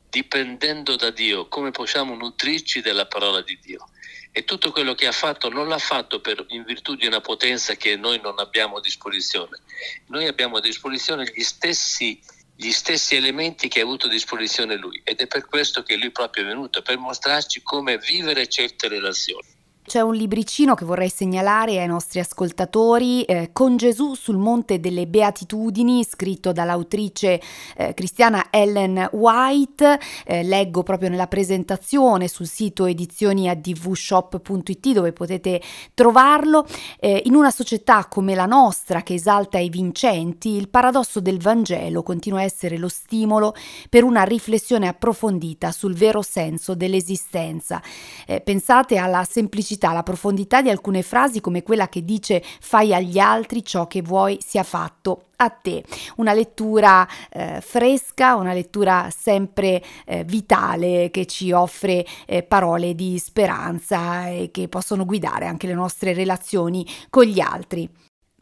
dipendendo 0.09 0.95
da 0.95 1.09
Dio, 1.09 1.47
come 1.47 1.71
possiamo 1.71 2.15
nutrirci 2.15 2.81
della 2.81 3.05
parola 3.05 3.41
di 3.41 3.57
Dio 3.61 3.90
e 4.31 4.43
tutto 4.45 4.71
quello 4.71 4.95
che 4.95 5.07
ha 5.07 5.11
fatto 5.11 5.49
non 5.49 5.67
l'ha 5.67 5.77
fatto 5.77 6.21
per, 6.21 6.45
in 6.49 6.63
virtù 6.63 6.95
di 6.95 7.05
una 7.05 7.19
potenza 7.19 7.75
che 7.75 7.95
noi 7.97 8.19
non 8.21 8.39
abbiamo 8.39 8.77
a 8.77 8.81
disposizione. 8.81 9.59
Noi 10.07 10.27
abbiamo 10.27 10.57
a 10.57 10.61
disposizione 10.61 11.29
gli 11.33 11.43
stessi, 11.43 12.19
gli 12.55 12.71
stessi 12.71 13.15
elementi 13.15 13.67
che 13.67 13.81
ha 13.81 13.83
avuto 13.83 14.07
a 14.07 14.09
disposizione 14.09 14.77
lui 14.77 15.01
ed 15.03 15.19
è 15.19 15.27
per 15.27 15.45
questo 15.45 15.83
che 15.83 15.97
lui 15.97 16.11
proprio 16.11 16.45
è 16.45 16.47
venuto, 16.47 16.81
per 16.81 16.97
mostrarci 16.97 17.61
come 17.61 17.97
vivere 17.97 18.47
certe 18.47 18.87
relazioni. 18.87 19.50
C'è 19.91 19.99
un 19.99 20.15
libricino 20.15 20.73
che 20.73 20.85
vorrei 20.85 21.09
segnalare 21.09 21.81
ai 21.81 21.87
nostri 21.87 22.21
ascoltatori, 22.21 23.23
eh, 23.23 23.49
Con 23.51 23.75
Gesù 23.75 24.13
sul 24.13 24.37
Monte 24.37 24.79
delle 24.79 25.05
Beatitudini, 25.05 26.05
scritto 26.05 26.53
dall'autrice 26.53 27.41
eh, 27.75 27.93
cristiana 27.93 28.47
Ellen 28.51 29.09
White. 29.11 29.99
Eh, 30.23 30.43
leggo 30.43 30.83
proprio 30.83 31.09
nella 31.09 31.27
presentazione 31.27 32.29
sul 32.29 32.47
sito 32.47 32.85
edizioniadvshop.it 32.85 34.91
dove 34.93 35.11
potete 35.11 35.61
trovarlo. 35.93 36.65
Eh, 36.97 37.23
in 37.25 37.35
una 37.35 37.51
società 37.51 38.05
come 38.05 38.33
la 38.33 38.45
nostra 38.45 39.03
che 39.03 39.15
esalta 39.15 39.57
i 39.57 39.67
vincenti, 39.67 40.51
il 40.51 40.69
paradosso 40.69 41.19
del 41.19 41.41
Vangelo 41.41 42.01
continua 42.01 42.39
a 42.39 42.43
essere 42.43 42.77
lo 42.77 42.87
stimolo 42.87 43.53
per 43.89 44.05
una 44.05 44.23
riflessione 44.23 44.87
approfondita 44.87 45.73
sul 45.73 45.95
vero 45.95 46.21
senso 46.21 46.75
dell'esistenza. 46.75 47.81
Eh, 48.25 48.39
pensate 48.39 48.95
alla 48.95 49.25
semplicità 49.25 49.79
complessità, 49.81 49.91
la 49.93 50.03
profondità 50.03 50.61
di 50.61 50.69
alcune 50.69 51.01
frasi 51.01 51.41
come 51.41 51.63
quella 51.63 51.89
che 51.89 52.05
dice 52.05 52.43
fai 52.59 52.93
agli 52.93 53.17
altri 53.17 53.65
ciò 53.65 53.87
che 53.87 54.01
vuoi 54.01 54.37
sia 54.39 54.63
fatto 54.63 55.29
a 55.37 55.49
te. 55.49 55.83
Una 56.17 56.33
lettura 56.33 57.07
eh, 57.31 57.59
fresca, 57.61 58.35
una 58.35 58.53
lettura 58.53 59.09
sempre 59.15 59.81
eh, 60.05 60.23
vitale 60.23 61.09
che 61.09 61.25
ci 61.25 61.51
offre 61.51 62.05
eh, 62.27 62.43
parole 62.43 62.93
di 62.93 63.17
speranza 63.17 64.27
e 64.27 64.49
che 64.51 64.67
possono 64.67 65.05
guidare 65.05 65.47
anche 65.47 65.67
le 65.67 65.73
nostre 65.73 66.13
relazioni 66.13 66.85
con 67.09 67.23
gli 67.23 67.39
altri. 67.39 67.89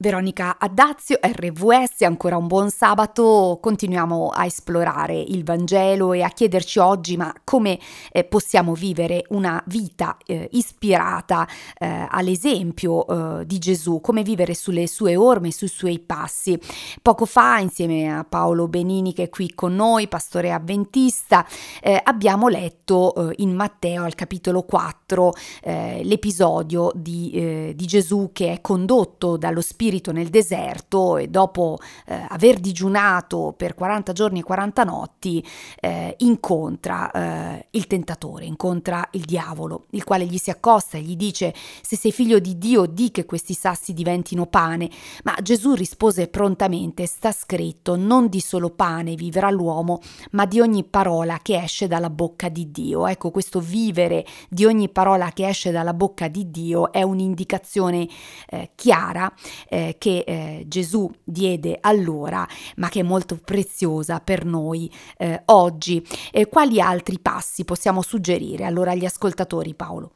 Veronica 0.02 0.56
Addazio, 0.58 1.20
RVS, 1.22 2.04
ancora 2.04 2.38
un 2.38 2.48
buon 2.48 2.70
sabato. 2.70 3.60
Continuiamo 3.62 4.30
a 4.30 4.46
esplorare 4.46 5.20
il 5.20 5.44
Vangelo 5.44 6.14
e 6.14 6.22
a 6.22 6.30
chiederci 6.30 6.80
oggi 6.80 7.18
ma 7.18 7.34
come 7.44 7.78
eh, 8.14 8.24
possiamo 8.24 8.74
vivere 8.76 9.26
una 9.32 9.62
vita 9.68 10.16
eh, 10.26 10.48
ispirata 10.54 11.46
eh, 11.78 12.08
all'esempio 12.10 13.40
eh, 13.40 13.46
di 13.46 13.60
Gesù, 13.60 14.00
come 14.00 14.24
vivere 14.24 14.54
sulle 14.54 14.88
sue 14.88 15.18
orme, 15.18 15.52
sui 15.52 15.68
suoi 15.68 16.00
passi. 16.00 16.58
Poco 17.02 17.26
fa, 17.26 17.58
insieme 17.58 18.10
a 18.10 18.24
Paolo 18.24 18.70
Benini 18.70 19.12
che 19.12 19.24
è 19.24 19.30
qui 19.30 19.54
con 19.54 19.76
noi, 19.76 20.08
pastore 20.08 20.54
avventista, 20.54 21.46
eh, 21.82 22.00
abbiamo 22.02 22.48
letto 22.48 23.32
eh, 23.32 23.34
in 23.40 23.54
Matteo 23.54 24.06
al 24.06 24.16
capitolo 24.16 24.64
4 24.64 25.34
l'episodio 25.62 26.92
di, 26.96 27.74
di 27.76 27.86
Gesù 27.86 28.30
che 28.32 28.54
è 28.54 28.62
condotto 28.62 29.36
dallo 29.38 29.62
Spirito 29.62 29.88
spirito 29.90 30.12
nel 30.12 30.30
deserto 30.30 31.18
e 31.18 31.28
dopo 31.30 31.80
eh, 32.06 32.26
aver 32.30 32.60
digiunato 32.60 33.56
per 33.58 33.74
40 33.74 34.14
giorni 34.14 34.40
e 34.40 34.44
40 34.44 34.84
notti 34.84 35.44
eh, 35.80 36.14
incontra 36.20 37.10
eh, 37.12 37.68
il 37.72 37.88
tentatore, 37.88 38.46
incontra 38.46 39.08
il 39.14 39.22
diavolo, 39.22 39.86
il 39.92 40.04
quale 40.04 40.26
gli 40.26 40.38
si 40.38 40.52
accosta 40.52 40.98
e 40.98 41.02
gli 41.02 41.16
dice 41.16 41.56
se 41.82 41.96
sei 41.96 42.12
figlio 42.12 42.38
di 42.38 42.60
Dio 42.60 42.86
di 42.86 43.10
che 43.10 43.26
questi 43.26 43.56
sassi 43.56 43.94
diventino 43.94 44.46
pane, 44.46 44.92
ma 45.24 45.36
Gesù 45.42 45.74
rispose 45.74 46.28
prontamente 46.28 47.08
sta 47.08 47.32
scritto 47.32 47.96
non 47.96 48.28
di 48.28 48.42
solo 48.42 48.70
pane 48.70 49.16
vivrà 49.16 49.50
l'uomo, 49.50 50.02
ma 50.32 50.46
di 50.46 50.60
ogni 50.60 50.84
parola 50.84 51.40
che 51.42 51.60
esce 51.60 51.88
dalla 51.88 52.12
bocca 52.12 52.48
di 52.48 52.70
Dio. 52.70 53.08
Ecco, 53.08 53.32
questo 53.32 53.60
vivere 53.60 54.24
di 54.50 54.66
ogni 54.66 54.90
parola 54.90 55.32
che 55.32 55.48
esce 55.48 55.72
dalla 55.72 55.96
bocca 55.96 56.28
di 56.28 56.52
Dio 56.52 56.92
è 56.92 57.02
un'indicazione 57.02 58.08
eh, 58.50 58.72
chiara 58.76 59.32
eh, 59.68 59.79
eh, 59.80 59.96
che 59.98 60.24
eh, 60.26 60.64
Gesù 60.68 61.10
diede 61.24 61.78
allora, 61.80 62.48
ma 62.76 62.90
che 62.90 63.00
è 63.00 63.04
molto 63.04 63.38
preziosa 63.38 64.20
per 64.20 64.46
noi 64.46 64.92
eh, 65.18 65.42
oggi. 65.46 66.06
quali 66.50 66.82
altri 66.82 67.20
passi 67.20 67.64
possiamo 67.64 68.02
suggerire 68.02 68.66
allora 68.66 68.92
agli 68.92 69.06
ascoltatori, 69.06 69.74
Paolo? 69.74 70.14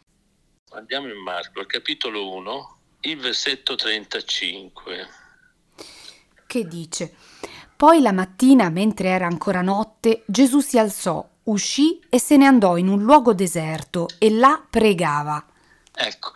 Andiamo 0.72 1.08
in 1.08 1.22
Marco, 1.22 1.60
al 1.60 1.68
capitolo 1.68 2.34
1, 2.34 2.78
il 3.02 3.18
versetto 3.18 3.76
35. 3.76 5.08
Che 6.46 6.68
dice? 6.68 7.16
Poi 7.76 8.02
la 8.02 8.12
mattina, 8.12 8.70
mentre 8.70 9.10
era 9.10 9.28
ancora 9.28 9.62
notte, 9.62 10.24
Gesù 10.26 10.60
si 10.60 10.78
alzò, 10.78 11.28
uscì 11.44 12.02
e 12.10 12.20
se 12.20 12.38
ne 12.38 12.46
andò 12.46 12.78
in 12.78 12.88
un 12.88 13.04
luogo 13.04 13.34
deserto 13.34 14.08
e 14.18 14.30
là 14.30 14.66
pregava. 14.70 15.46
Ecco, 15.96 16.32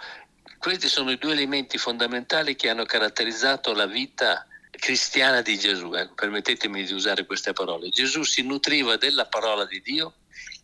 questi 0.58 0.88
sono 0.88 1.12
i 1.12 1.18
due 1.18 1.34
elementi 1.34 1.78
fondamentali 1.78 2.56
che 2.56 2.70
hanno 2.70 2.86
caratterizzato 2.86 3.74
la 3.74 3.86
vita 3.86 4.46
cristiana 4.72 5.42
di 5.42 5.58
Gesù. 5.58 5.94
Eh. 5.94 6.10
Permettetemi 6.14 6.84
di 6.84 6.94
usare 6.94 7.26
queste 7.26 7.54
parole. 7.54 7.90
Gesù 7.90 8.24
si 8.24 8.44
nutriva 8.44 8.96
della 8.98 9.26
parola 9.26 9.66
di 9.66 9.82
Dio 9.82 10.14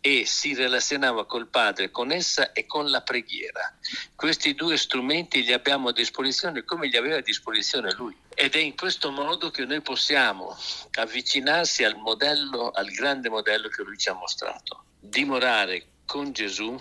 e 0.00 0.24
si 0.26 0.54
relazionava 0.54 1.24
col 1.24 1.48
Padre 1.48 1.90
con 1.90 2.12
essa 2.12 2.52
e 2.52 2.66
con 2.66 2.90
la 2.90 3.00
preghiera. 3.00 3.74
Questi 4.14 4.54
due 4.54 4.76
strumenti 4.76 5.42
li 5.42 5.52
abbiamo 5.52 5.88
a 5.88 5.92
disposizione 5.92 6.64
come 6.64 6.88
li 6.88 6.96
aveva 6.96 7.16
a 7.16 7.22
disposizione 7.22 7.92
lui. 7.94 8.14
Ed 8.34 8.54
è 8.54 8.58
in 8.58 8.76
questo 8.76 9.10
modo 9.10 9.50
che 9.50 9.64
noi 9.64 9.80
possiamo 9.80 10.56
avvicinarsi 10.98 11.84
al 11.84 11.96
modello, 11.96 12.70
al 12.70 12.90
grande 12.90 13.30
modello 13.30 13.68
che 13.68 13.82
lui 13.82 13.96
ci 13.96 14.10
ha 14.10 14.14
mostrato. 14.14 14.84
Dimorare 15.00 15.86
con 16.04 16.32
Gesù, 16.32 16.78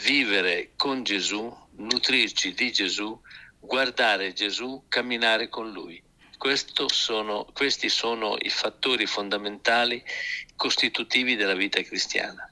vivere 0.00 0.70
con 0.76 1.02
Gesù, 1.02 1.52
nutrirci 1.78 2.52
di 2.54 2.70
Gesù, 2.70 3.18
guardare 3.58 4.32
Gesù, 4.32 4.84
camminare 4.88 5.48
con 5.48 5.70
Lui. 5.72 6.02
Sono, 6.86 7.46
questi 7.52 7.88
sono 7.88 8.36
i 8.38 8.50
fattori 8.50 9.06
fondamentali 9.06 10.02
costitutivi 10.54 11.34
della 11.34 11.54
vita 11.54 11.82
cristiana. 11.82 12.48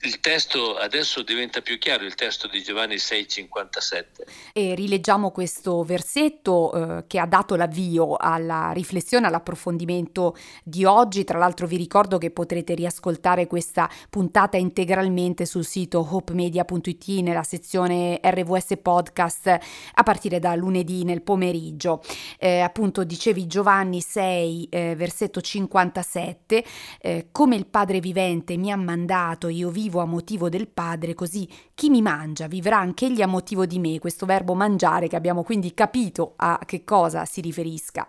Il 0.00 0.20
testo 0.20 0.76
adesso 0.76 1.22
diventa 1.22 1.60
più 1.60 1.76
chiaro, 1.76 2.04
il 2.04 2.14
testo 2.14 2.46
di 2.46 2.62
Giovanni 2.62 2.94
6,57. 2.94 4.04
E 4.52 4.76
rileggiamo 4.76 5.32
questo 5.32 5.82
versetto 5.82 6.72
eh, 6.72 7.04
che 7.08 7.18
ha 7.18 7.26
dato 7.26 7.56
l'avvio 7.56 8.14
alla 8.14 8.70
riflessione, 8.70 9.26
all'approfondimento 9.26 10.36
di 10.62 10.84
oggi. 10.84 11.24
Tra 11.24 11.38
l'altro 11.38 11.66
vi 11.66 11.76
ricordo 11.76 12.16
che 12.16 12.30
potrete 12.30 12.74
riascoltare 12.74 13.48
questa 13.48 13.90
puntata 14.08 14.56
integralmente 14.56 15.44
sul 15.44 15.64
sito 15.64 16.06
hopemedia.it 16.08 17.08
nella 17.20 17.42
sezione 17.42 18.20
RVS 18.22 18.76
Podcast 18.80 19.48
a 19.94 20.02
partire 20.04 20.38
da 20.38 20.54
lunedì 20.54 21.02
nel 21.02 21.22
pomeriggio. 21.22 22.04
Eh, 22.38 22.60
appunto 22.60 23.02
dicevi 23.02 23.48
Giovanni 23.48 24.00
6, 24.00 24.68
eh, 24.70 24.94
versetto 24.94 25.40
57, 25.40 26.64
eh, 27.00 27.28
come 27.32 27.56
il 27.56 27.66
Padre 27.66 27.98
vivente 27.98 28.56
mi 28.56 28.70
ha 28.70 28.76
mandato, 28.76 29.48
io 29.48 29.70
vivo 29.70 29.86
vivo 29.88 30.00
a 30.00 30.04
motivo 30.04 30.50
del 30.50 30.68
Padre, 30.68 31.14
così 31.14 31.48
chi 31.74 31.88
mi 31.88 32.02
mangia 32.02 32.46
vivrà 32.46 32.78
anch'egli 32.78 33.22
a 33.22 33.26
motivo 33.26 33.64
di 33.64 33.78
me. 33.78 33.98
Questo 33.98 34.26
verbo 34.26 34.54
mangiare 34.54 35.08
che 35.08 35.16
abbiamo 35.16 35.42
quindi 35.42 35.72
capito 35.72 36.34
a 36.36 36.60
che 36.64 36.84
cosa 36.84 37.24
si 37.24 37.40
riferisca. 37.40 38.06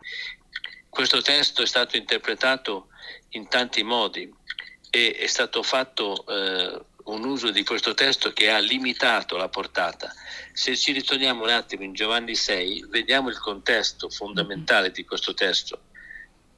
Questo 0.89 1.21
testo 1.21 1.61
è 1.61 1.65
stato 1.65 1.95
interpretato 1.95 2.87
in 3.29 3.47
tanti 3.47 3.83
modi 3.83 4.31
e 4.89 5.15
è 5.15 5.27
stato 5.27 5.63
fatto 5.63 6.25
eh, 6.27 6.81
un 7.05 7.23
uso 7.23 7.49
di 7.49 7.63
questo 7.63 7.93
testo 7.93 8.33
che 8.33 8.51
ha 8.51 8.59
limitato 8.59 9.37
la 9.37 9.47
portata. 9.47 10.13
Se 10.51 10.75
ci 10.75 10.91
ritorniamo 10.91 11.43
un 11.43 11.49
attimo 11.49 11.83
in 11.83 11.93
Giovanni 11.93 12.35
6, 12.35 12.87
vediamo 12.89 13.29
il 13.29 13.39
contesto 13.39 14.09
fondamentale 14.09 14.91
di 14.91 15.05
questo 15.05 15.33
testo. 15.33 15.83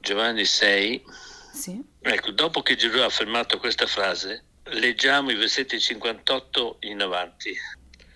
Giovanni 0.00 0.44
6, 0.44 1.04
sì. 1.52 1.80
ecco, 2.00 2.32
dopo 2.32 2.62
che 2.62 2.74
Gesù 2.74 2.98
ha 2.98 3.04
affermato 3.04 3.58
questa 3.58 3.86
frase, 3.86 4.46
Leggiamo 4.74 5.30
i 5.30 5.34
versetti 5.34 5.78
58 5.78 6.78
in 6.80 7.02
avanti. 7.02 7.52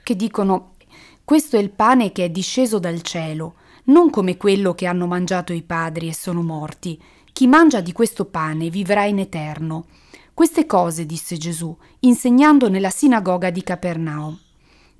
Che 0.02 0.16
dicono, 0.16 0.76
questo 1.22 1.56
è 1.56 1.60
il 1.60 1.70
pane 1.70 2.12
che 2.12 2.24
è 2.24 2.30
disceso 2.30 2.78
dal 2.78 3.02
cielo, 3.02 3.56
non 3.84 4.08
come 4.08 4.38
quello 4.38 4.74
che 4.74 4.86
hanno 4.86 5.06
mangiato 5.06 5.52
i 5.52 5.62
padri 5.62 6.08
e 6.08 6.14
sono 6.14 6.42
morti. 6.42 6.98
Chi 7.30 7.46
mangia 7.46 7.82
di 7.82 7.92
questo 7.92 8.24
pane 8.24 8.70
vivrà 8.70 9.04
in 9.04 9.18
eterno. 9.18 9.86
Queste 10.32 10.64
cose 10.64 11.04
disse 11.04 11.36
Gesù, 11.36 11.76
insegnando 12.00 12.70
nella 12.70 12.90
sinagoga 12.90 13.50
di 13.50 13.62
Capernaum. 13.62 14.40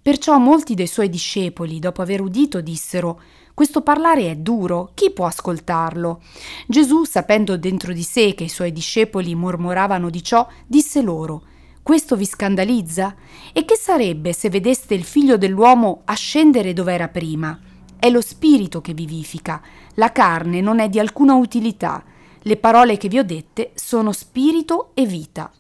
Perciò 0.03 0.37
molti 0.37 0.75
dei 0.75 0.87
suoi 0.87 1.09
discepoli, 1.09 1.79
dopo 1.79 2.03
aver 2.03 2.21
udito, 2.21 2.61
dissero 2.61 3.21
questo 3.57 3.81
parlare 3.81 4.31
è 4.31 4.37
duro, 4.37 4.91
chi 4.93 5.11
può 5.13 5.25
ascoltarlo? 5.25 6.21
Gesù, 6.67 7.05
sapendo 7.05 7.57
dentro 7.57 7.95
di 7.95 8.03
sé 8.03 8.35
che 8.35 8.45
i 8.45 8.51
suoi 8.51 8.71
discepoli 8.71 9.35
mormoravano 9.35 10.11
di 10.11 10.23
ciò, 10.23 10.47
disse 10.67 11.01
loro 11.01 11.43
questo 11.87 12.17
vi 12.17 12.27
scandalizza? 12.27 13.15
E 13.55 13.65
che 13.65 13.77
sarebbe 13.77 14.35
se 14.35 14.51
vedeste 14.51 14.93
il 14.93 15.05
figlio 15.05 15.39
dell'uomo 15.39 16.03
ascendere 16.05 16.75
dove 16.75 16.93
era 16.93 17.07
prima? 17.09 17.59
È 17.99 18.11
lo 18.11 18.21
spirito 18.21 18.83
che 18.83 18.93
vivifica, 18.93 19.63
la 19.95 20.13
carne 20.13 20.61
non 20.61 20.81
è 20.81 20.91
di 20.91 20.99
alcuna 20.99 21.35
utilità. 21.35 22.05
Le 22.43 22.57
parole 22.59 22.99
che 22.99 23.09
vi 23.09 23.19
ho 23.19 23.25
dette 23.25 23.71
sono 23.75 24.13
spirito 24.13 24.91
e 24.93 25.07
vita. 25.07 25.51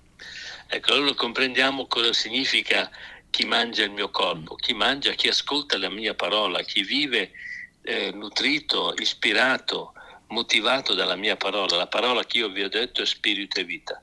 Ecco, 0.66 0.92
allora 0.92 1.14
comprendiamo 1.14 1.86
cosa 1.86 2.12
significa 2.12 2.90
chi 3.30 3.46
mangia 3.46 3.84
il 3.84 3.92
mio 3.92 4.10
corpo, 4.10 4.56
chi 4.56 4.74
mangia, 4.74 5.12
chi 5.12 5.28
ascolta 5.28 5.78
la 5.78 5.88
mia 5.90 6.14
parola, 6.14 6.60
chi 6.62 6.82
vive 6.82 7.30
eh, 7.86 8.10
nutrito, 8.10 8.94
ispirato, 8.98 9.92
motivato 10.28 10.94
dalla 10.94 11.16
mia 11.16 11.36
parola. 11.36 11.76
La 11.76 11.86
parola 11.86 12.24
che 12.24 12.38
io 12.38 12.48
vi 12.48 12.62
ho 12.62 12.68
detto 12.68 13.02
è 13.02 13.06
spirito 13.06 13.60
e 13.60 13.64
vita. 13.64 14.00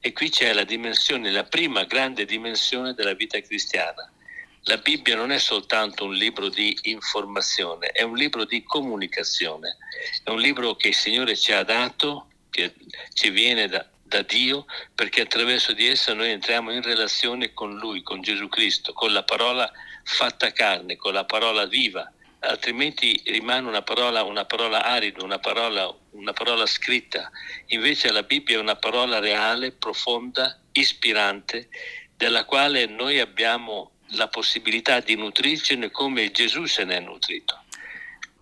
E 0.00 0.12
qui 0.12 0.30
c'è 0.30 0.52
la 0.52 0.64
dimensione, 0.64 1.30
la 1.30 1.44
prima 1.44 1.84
grande 1.84 2.24
dimensione 2.24 2.94
della 2.94 3.12
vita 3.12 3.38
cristiana. 3.40 4.10
La 4.62 4.78
Bibbia 4.78 5.16
non 5.16 5.30
è 5.30 5.38
soltanto 5.38 6.04
un 6.04 6.14
libro 6.14 6.48
di 6.48 6.76
informazione, 6.82 7.88
è 7.88 8.02
un 8.02 8.16
libro 8.16 8.44
di 8.44 8.62
comunicazione, 8.62 9.76
è 10.24 10.30
un 10.30 10.40
libro 10.40 10.74
che 10.76 10.88
il 10.88 10.94
Signore 10.94 11.36
ci 11.36 11.52
ha 11.52 11.62
dato, 11.62 12.28
che 12.50 12.74
ci 13.14 13.30
viene 13.30 13.66
da, 13.68 13.86
da 14.02 14.22
Dio, 14.22 14.66
perché 14.94 15.22
attraverso 15.22 15.72
di 15.72 15.86
essa 15.86 16.12
noi 16.12 16.30
entriamo 16.30 16.70
in 16.70 16.82
relazione 16.82 17.54
con 17.54 17.76
Lui, 17.78 18.02
con 18.02 18.20
Gesù 18.20 18.48
Cristo, 18.48 18.92
con 18.92 19.12
la 19.12 19.22
parola 19.22 19.70
fatta 20.02 20.52
carne, 20.52 20.96
con 20.96 21.12
la 21.12 21.24
parola 21.24 21.64
viva, 21.66 22.10
altrimenti 22.40 23.20
rimane 23.26 23.66
una 23.66 23.82
parola, 23.82 24.22
una 24.22 24.44
parola 24.44 24.84
arida, 24.84 25.24
una 25.24 25.38
parola, 25.38 25.92
una 26.12 26.32
parola 26.32 26.66
scritta. 26.66 27.30
Invece 27.68 28.12
la 28.12 28.22
Bibbia 28.22 28.56
è 28.56 28.60
una 28.60 28.76
parola 28.76 29.18
reale, 29.18 29.72
profonda, 29.72 30.58
ispirante, 30.72 31.68
della 32.16 32.44
quale 32.44 32.86
noi 32.86 33.20
abbiamo 33.20 33.92
la 34.12 34.28
possibilità 34.28 35.00
di 35.00 35.16
nutrircene 35.16 35.90
come 35.90 36.30
Gesù 36.30 36.64
se 36.64 36.84
ne 36.84 36.96
è 36.96 37.00
nutrito 37.00 37.62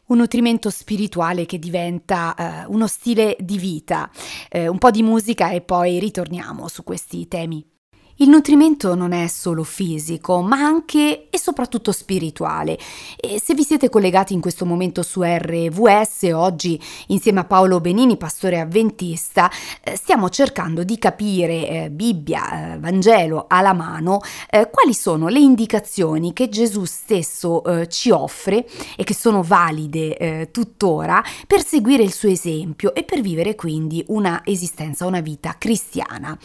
un 0.06 0.18
nutrimento 0.18 0.70
spirituale 0.70 1.46
che 1.46 1.58
diventa 1.58 2.64
uh, 2.68 2.72
uno 2.72 2.86
stile 2.86 3.36
di 3.40 3.58
vita. 3.58 4.08
Uh, 4.52 4.70
un 4.70 4.78
po' 4.78 4.90
di 4.90 5.02
musica 5.02 5.50
e 5.50 5.62
poi 5.62 5.98
ritorniamo 5.98 6.68
su 6.68 6.84
questi 6.84 7.26
temi. 7.26 7.75
Il 8.18 8.30
nutrimento 8.30 8.94
non 8.94 9.12
è 9.12 9.26
solo 9.26 9.62
fisico, 9.62 10.40
ma 10.40 10.56
anche 10.56 11.28
e 11.28 11.38
soprattutto 11.38 11.92
spirituale. 11.92 12.78
E 13.14 13.38
se 13.38 13.52
vi 13.52 13.62
siete 13.62 13.90
collegati 13.90 14.32
in 14.32 14.40
questo 14.40 14.64
momento 14.64 15.02
su 15.02 15.20
RVS, 15.22 16.30
oggi 16.32 16.80
insieme 17.08 17.40
a 17.40 17.44
Paolo 17.44 17.78
Benini, 17.78 18.16
pastore 18.16 18.58
avventista, 18.58 19.50
eh, 19.82 19.96
stiamo 19.96 20.30
cercando 20.30 20.82
di 20.82 20.96
capire, 20.96 21.68
eh, 21.68 21.90
Bibbia, 21.90 22.72
eh, 22.72 22.78
Vangelo 22.78 23.44
alla 23.48 23.74
mano, 23.74 24.20
eh, 24.48 24.70
quali 24.70 24.94
sono 24.94 25.28
le 25.28 25.40
indicazioni 25.40 26.32
che 26.32 26.48
Gesù 26.48 26.84
stesso 26.86 27.62
eh, 27.64 27.86
ci 27.88 28.10
offre 28.10 28.66
e 28.96 29.04
che 29.04 29.14
sono 29.14 29.42
valide 29.42 30.16
eh, 30.16 30.48
tuttora 30.50 31.22
per 31.46 31.62
seguire 31.62 32.02
il 32.02 32.14
suo 32.14 32.30
esempio 32.30 32.94
e 32.94 33.02
per 33.02 33.20
vivere 33.20 33.54
quindi 33.54 34.02
una 34.08 34.40
esistenza, 34.42 35.04
una 35.04 35.20
vita 35.20 35.56
cristiana. 35.58 36.38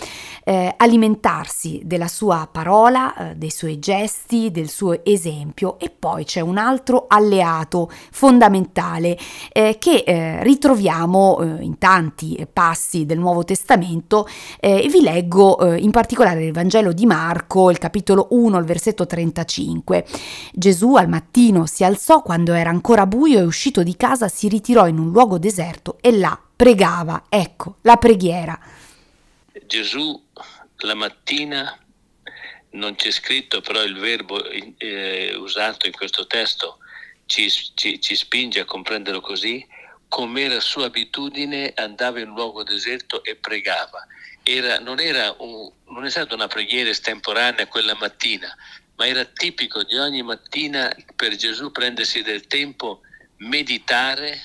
alimentarsi 0.75 1.61
servirsi 1.62 1.82
della 1.84 2.08
sua 2.08 2.50
parola, 2.51 3.32
eh, 3.32 3.36
dei 3.36 3.51
suoi 3.51 3.77
gesti, 3.77 4.50
del 4.50 4.70
suo 4.70 5.06
esempio 5.06 5.77
e 5.77 5.89
poi 5.89 6.24
c'è 6.25 6.39
un 6.39 6.58
altro 6.58 7.06
alleato 7.08 7.91
fondamentale 8.12 9.18
eh, 9.51 9.77
che 9.80 10.03
eh, 10.06 10.44
ritroviamo 10.44 11.39
eh, 11.39 11.63
in 11.63 11.77
tanti 11.77 12.48
passi 12.51 13.06
del 13.06 13.20
Nuovo 13.20 13.44
Testamento 13.44 14.27
e 14.60 14.88
vi 14.89 15.01
leggo 15.01 15.60
eh, 15.60 15.77
in 15.77 15.91
particolare 15.91 16.46
il 16.46 16.53
Vangelo 16.53 16.94
di 16.94 17.06
Marco, 17.06 17.70
il 17.70 17.77
capitolo 17.77 18.27
1, 18.32 18.58
il 18.58 18.65
versetto 18.65 19.06
35. 19.06 20.06
Gesù 20.53 20.96
al 20.96 21.08
mattino 21.08 21.65
si 21.65 21.84
alzò 21.84 22.22
quando 22.22 22.53
era 22.53 22.70
ancora 22.70 23.06
buio 23.06 23.39
e 23.39 23.44
uscito 23.44 23.84
di 23.84 23.96
casa 23.96 24.27
si 24.27 24.48
ritirò 24.48 24.88
in 24.88 24.98
un 24.98 25.12
luogo 25.12 25.38
deserto 25.38 25.98
e 26.01 26.12
là 26.12 26.38
pregava. 26.56 27.24
Ecco, 27.30 27.75
la 27.82 27.98
preghiera. 27.98 28.58
Gesù 29.68 30.20
la 30.81 30.95
mattina 30.95 31.77
non 32.71 32.95
c'è 32.95 33.11
scritto, 33.11 33.61
però 33.61 33.83
il 33.83 33.97
verbo 33.97 34.43
eh, 34.45 35.35
usato 35.35 35.88
in 35.88 35.93
questo 35.93 36.27
testo 36.27 36.77
ci, 37.25 37.50
ci, 37.50 38.00
ci 38.00 38.15
spinge 38.15 38.61
a 38.61 38.65
comprenderlo 38.65 39.21
così, 39.21 39.65
come 40.07 40.41
era 40.41 40.59
sua 40.59 40.85
abitudine 40.85 41.73
andava 41.75 42.19
in 42.19 42.29
un 42.29 42.35
luogo 42.35 42.63
deserto 42.63 43.23
e 43.23 43.35
pregava. 43.35 44.05
Era, 44.43 44.79
non, 44.79 45.00
era 45.00 45.33
un, 45.39 45.71
non 45.89 46.05
è 46.05 46.09
stata 46.09 46.35
una 46.35 46.47
preghiera 46.47 46.89
estemporanea 46.89 47.67
quella 47.67 47.95
mattina, 47.95 48.53
ma 48.95 49.07
era 49.07 49.23
tipico 49.25 49.83
di 49.83 49.97
ogni 49.97 50.21
mattina 50.23 50.93
per 51.15 51.35
Gesù 51.35 51.71
prendersi 51.71 52.21
del 52.21 52.47
tempo, 52.47 53.01
meditare 53.38 54.39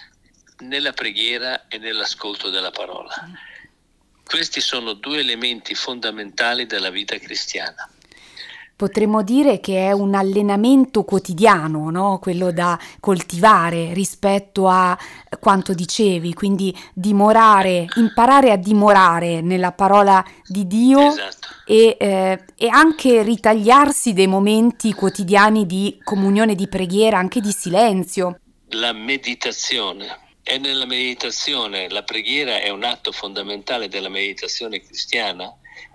nella 0.59 0.93
preghiera 0.93 1.67
e 1.69 1.79
nell'ascolto 1.79 2.51
della 2.51 2.71
parola. 2.71 3.15
Questi 4.29 4.61
sono 4.61 4.95
due 4.95 5.21
elementi 5.21 5.77
fondamentali 5.77 6.67
della 6.67 6.91
vita 6.91 7.17
cristiana. 7.17 7.89
Potremmo 8.75 9.23
dire 9.23 9.61
che 9.61 9.87
è 9.87 9.93
un 9.93 10.15
allenamento 10.15 11.05
quotidiano, 11.05 11.91
no? 11.91 12.19
quello 12.21 12.51
da 12.51 12.79
coltivare 13.01 13.95
rispetto 13.95 14.69
a 14.69 14.99
quanto 15.39 15.73
dicevi, 15.73 16.35
quindi 16.35 16.77
dimorare, 16.93 17.87
imparare 17.95 18.51
a 18.51 18.57
dimorare 18.57 19.41
nella 19.41 19.73
parola 19.73 20.23
di 20.45 20.67
Dio 20.67 20.99
esatto. 21.07 21.49
e, 21.65 21.97
eh, 21.99 22.45
e 22.57 22.69
anche 22.69 23.23
ritagliarsi 23.23 24.13
dei 24.13 24.27
momenti 24.27 24.93
quotidiani 24.93 25.65
di 25.65 25.99
comunione, 26.03 26.57
di 26.57 26.69
preghiera, 26.69 27.17
anche 27.17 27.41
di 27.41 27.53
silenzio. 27.53 28.41
La 28.71 28.93
meditazione 28.93 30.25
è 30.47 30.59
nella 30.59 30.87
meditazione, 30.87 31.89
la 31.89 32.05
preghiera 32.05 32.61
è 32.61 32.69
un 32.69 32.85
atto 32.85 33.11
fondamentale 33.11 33.89
della 33.89 34.09
meditazione 34.09 34.81
cristiana, 34.81 35.53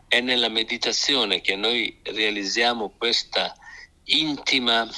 è 0.10 0.20
nella 0.20 0.50
meditazione 0.50 1.40
che 1.40 1.56
noi 1.56 1.98
realizziamo 2.04 2.94
questa 2.98 3.56
intima, 4.04 4.90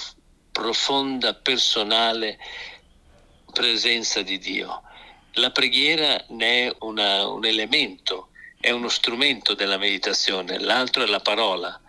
profonda, 0.51 1.35
personale 1.35 2.39
presenza 3.51 4.23
di 4.23 4.39
Dio. 4.39 4.81
La 5.33 5.51
preghiera 5.51 6.25
ne 6.29 6.69
è 6.69 6.75
una, 6.79 7.27
un 7.27 7.45
elemento, 7.45 8.29
è 8.59 8.71
uno 8.71 8.89
strumento 8.89 9.53
della 9.53 9.77
meditazione, 9.77 10.57
l'altro 10.57 11.03
è 11.03 11.05
la 11.05 11.19
parola. 11.19 11.79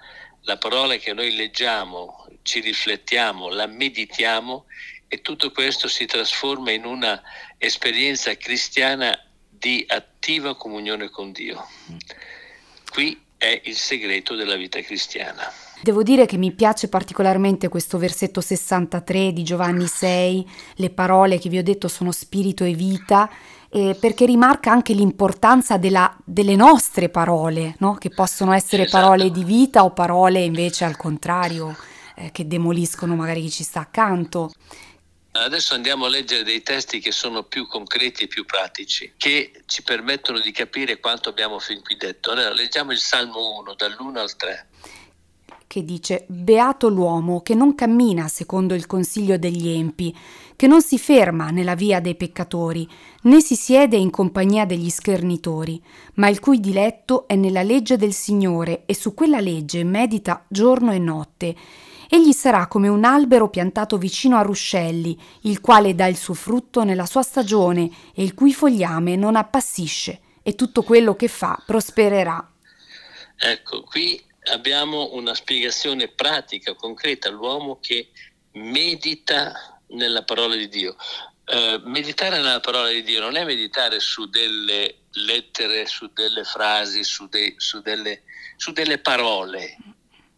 La 0.43 0.59
parola 0.59 0.97
che 0.97 1.15
noi 1.15 1.35
leggiamo, 1.35 2.27
ci 2.43 2.61
riflettiamo, 2.61 3.49
la 3.49 3.67
meditiamo 3.67 4.67
e 5.15 5.21
tutto 5.21 5.53
questo 5.53 5.87
si 5.87 6.07
trasforma 6.07 6.73
in 6.73 6.85
una 6.85 7.23
esperienza 7.65 8.37
cristiana 8.37 9.19
di 9.49 9.85
attiva 9.89 10.57
comunione 10.57 11.09
con 11.09 11.33
Dio. 11.33 11.67
Qui 12.91 13.21
è 13.37 13.61
il 13.65 13.77
segreto 13.77 14.35
della 14.35 14.57
vita 14.57 14.81
cristiana. 14.81 15.43
Devo 15.83 16.03
dire 16.03 16.25
che 16.25 16.39
mi 16.39 16.53
piace 16.53 16.89
particolarmente 16.89 17.69
questo 17.69 17.99
versetto 17.99 18.41
63 18.41 19.33
di 19.33 19.43
Giovanni 19.43 19.87
6, 19.87 20.51
le 20.77 20.91
parole 20.91 21.39
che 21.39 21.49
vi 21.49 21.59
ho 21.59 21.63
detto 21.63 21.89
sono 21.89 22.11
spirito 22.11 22.65
e 22.65 22.73
vita, 22.73 23.29
eh, 23.71 23.97
perché 23.99 24.25
rimarca 24.25 24.71
anche 24.71 24.95
l'importanza 24.95 25.77
della, 25.77 26.17
delle 26.25 26.57
nostre 26.57 27.09
parole, 27.09 27.75
no? 27.81 27.95
che 27.95 28.09
possono 28.09 28.53
essere 28.53 28.85
esatto. 28.85 29.03
parole 29.03 29.31
di 29.31 29.45
vita 29.45 29.85
o 29.85 29.91
parole 29.91 30.41
invece 30.41 30.85
al 30.85 30.97
contrario, 30.97 31.77
eh, 32.17 32.31
che 32.31 32.47
demoliscono 32.47 33.15
magari 33.15 33.43
chi 33.43 33.51
ci 33.51 33.63
sta 33.63 33.81
accanto. 33.81 34.53
Adesso 35.37 35.75
andiamo 35.75 36.05
a 36.05 36.09
leggere 36.09 36.45
dei 36.45 36.63
testi 36.63 37.01
che 37.01 37.11
sono 37.11 37.43
più 37.43 37.67
concreti 37.67 38.23
e 38.23 38.27
più 38.29 38.45
pratici, 38.45 39.15
che 39.17 39.65
ci 39.67 39.83
permettono 39.83 40.39
di 40.39 40.53
capire 40.53 41.01
quanto 41.01 41.29
abbiamo 41.29 41.59
fin 41.59 41.83
qui 41.83 41.97
detto. 41.97 42.31
Allora, 42.31 42.53
leggiamo 42.53 42.93
il 42.93 42.99
Salmo 42.99 43.59
1, 43.59 43.75
dall'1 43.75 44.17
al 44.17 44.37
3. 44.37 44.69
Che 45.67 45.85
dice, 45.85 46.25
Beato 46.29 46.89
l'uomo 46.89 47.43
che 47.43 47.55
non 47.55 47.75
cammina 47.75 48.29
secondo 48.29 48.75
il 48.75 48.87
consiglio 48.87 49.37
degli 49.37 49.69
empi, 49.71 50.17
che 50.57 50.67
non 50.67 50.83
si 50.83 50.99
ferma 50.99 51.51
nella 51.51 51.75
via 51.75 52.01
dei 52.01 52.15
peccatori, 52.15 52.89
né 53.23 53.41
si 53.41 53.57
siede 53.57 53.97
in 53.97 54.11
compagnia 54.11 54.65
degli 54.65 54.91
schernitori, 54.91 55.83
ma 56.15 56.29
il 56.29 56.41
cui 56.41 56.61
diletto 56.61 57.27
è 57.27 57.35
nella 57.35 57.63
legge 57.63 57.97
del 57.97 58.13
Signore 58.13 58.83
e 58.87 58.95
su 58.95 59.15
quella 59.15 59.41
legge 59.41 59.85
medita 59.85 60.45
giorno 60.49 60.93
e 60.93 60.99
notte 60.99 61.57
Egli 62.15 62.33
sarà 62.33 62.69
come 62.69 62.87
un 62.87 63.05
albero 63.05 63.49
piantato 63.49 63.99
vicino 63.99 64.37
a 64.37 64.43
ruscelli, 64.43 65.19
il 65.43 65.61
quale 65.61 65.97
dà 65.97 66.07
il 66.07 66.17
suo 66.17 66.35
frutto 66.35 66.85
nella 66.85 67.07
sua 67.07 67.23
stagione 67.23 67.91
e 68.15 68.23
il 68.23 68.35
cui 68.35 68.53
fogliame 68.53 69.17
non 69.17 69.37
appassisce, 69.37 70.21
e 70.43 70.55
tutto 70.55 70.83
quello 70.83 71.17
che 71.17 71.29
fa 71.29 71.61
prospererà. 71.67 72.53
Ecco, 73.37 73.83
qui 73.83 74.23
abbiamo 74.53 75.15
una 75.15 75.35
spiegazione 75.35 76.09
pratica, 76.09 76.75
concreta, 76.75 77.31
l'uomo 77.31 77.79
che 77.81 78.11
medita 78.53 79.74
nella 79.95 80.23
parola 80.23 80.55
di 80.55 80.69
Dio. 80.69 80.97
Uh, 81.47 81.81
meditare 81.85 82.37
nella 82.37 82.61
parola 82.61 82.89
di 82.89 83.03
Dio 83.03 83.21
non 83.21 83.37
è 83.37 83.45
meditare 83.45 84.01
su 84.01 84.29
delle 84.31 85.01
lettere, 85.13 85.87
su 85.87 86.11
delle 86.13 86.45
frasi, 86.45 87.05
su, 87.05 87.29
de, 87.29 87.55
su, 87.59 87.81
delle, 87.83 88.23
su 88.57 88.73
delle 88.73 88.99
parole, 88.99 89.77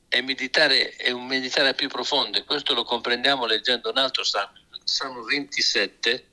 è, 0.09 0.21
meditare, 0.21 0.97
è 0.97 1.11
un 1.11 1.27
meditare 1.27 1.75
più 1.75 1.89
profondo 1.89 2.39
e 2.39 2.45
questo 2.45 2.75
lo 2.75 2.85
comprendiamo 2.85 3.47
leggendo 3.47 3.91
un 3.91 3.99
altro 3.99 4.25
salmo, 4.25 4.55
Salmo 4.85 5.23
27 5.23 6.31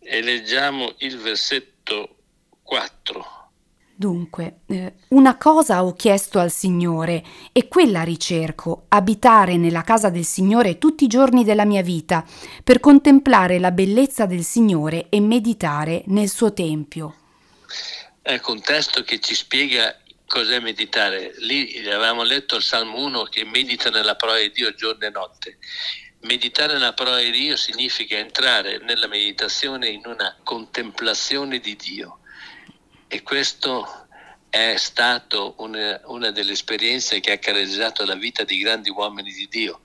e 0.00 0.22
leggiamo 0.22 0.94
il 0.98 1.18
versetto 1.18 2.16
4. 2.62 3.39
Dunque, 4.00 4.60
eh, 4.68 4.94
una 5.08 5.36
cosa 5.36 5.84
ho 5.84 5.92
chiesto 5.92 6.38
al 6.38 6.50
Signore 6.50 7.22
e 7.52 7.68
quella 7.68 8.02
ricerco, 8.02 8.86
abitare 8.88 9.58
nella 9.58 9.82
casa 9.82 10.08
del 10.08 10.24
Signore 10.24 10.78
tutti 10.78 11.04
i 11.04 11.06
giorni 11.06 11.44
della 11.44 11.66
mia 11.66 11.82
vita, 11.82 12.24
per 12.64 12.80
contemplare 12.80 13.58
la 13.58 13.72
bellezza 13.72 14.24
del 14.24 14.42
Signore 14.42 15.10
e 15.10 15.20
meditare 15.20 16.02
nel 16.06 16.30
suo 16.30 16.54
Tempio. 16.54 17.14
Ecco 18.22 18.52
un 18.52 18.62
testo 18.62 19.02
che 19.02 19.20
ci 19.20 19.34
spiega 19.34 19.94
cos'è 20.26 20.60
meditare? 20.60 21.34
Lì 21.40 21.86
avevamo 21.86 22.22
letto 22.22 22.56
il 22.56 22.62
Salmo 22.62 23.04
1 23.04 23.24
che 23.24 23.44
medita 23.44 23.90
nella 23.90 24.16
parola 24.16 24.38
di 24.38 24.50
Dio 24.50 24.74
giorno 24.74 25.04
e 25.04 25.10
notte. 25.10 25.58
Meditare 26.20 26.72
nella 26.72 26.94
parola 26.94 27.18
di 27.18 27.30
Dio 27.30 27.54
significa 27.54 28.16
entrare 28.16 28.78
nella 28.78 29.08
meditazione 29.08 29.88
in 29.88 30.00
una 30.06 30.34
contemplazione 30.42 31.58
di 31.58 31.76
Dio 31.76 32.19
e 33.12 33.22
questo 33.22 34.06
è 34.48 34.76
stato 34.76 35.54
una, 35.58 36.00
una 36.04 36.30
delle 36.30 36.52
esperienze 36.52 37.18
che 37.18 37.32
ha 37.32 37.38
caratterizzato 37.38 38.04
la 38.04 38.14
vita 38.14 38.44
di 38.44 38.58
grandi 38.58 38.88
uomini 38.88 39.32
di 39.32 39.48
Dio 39.50 39.80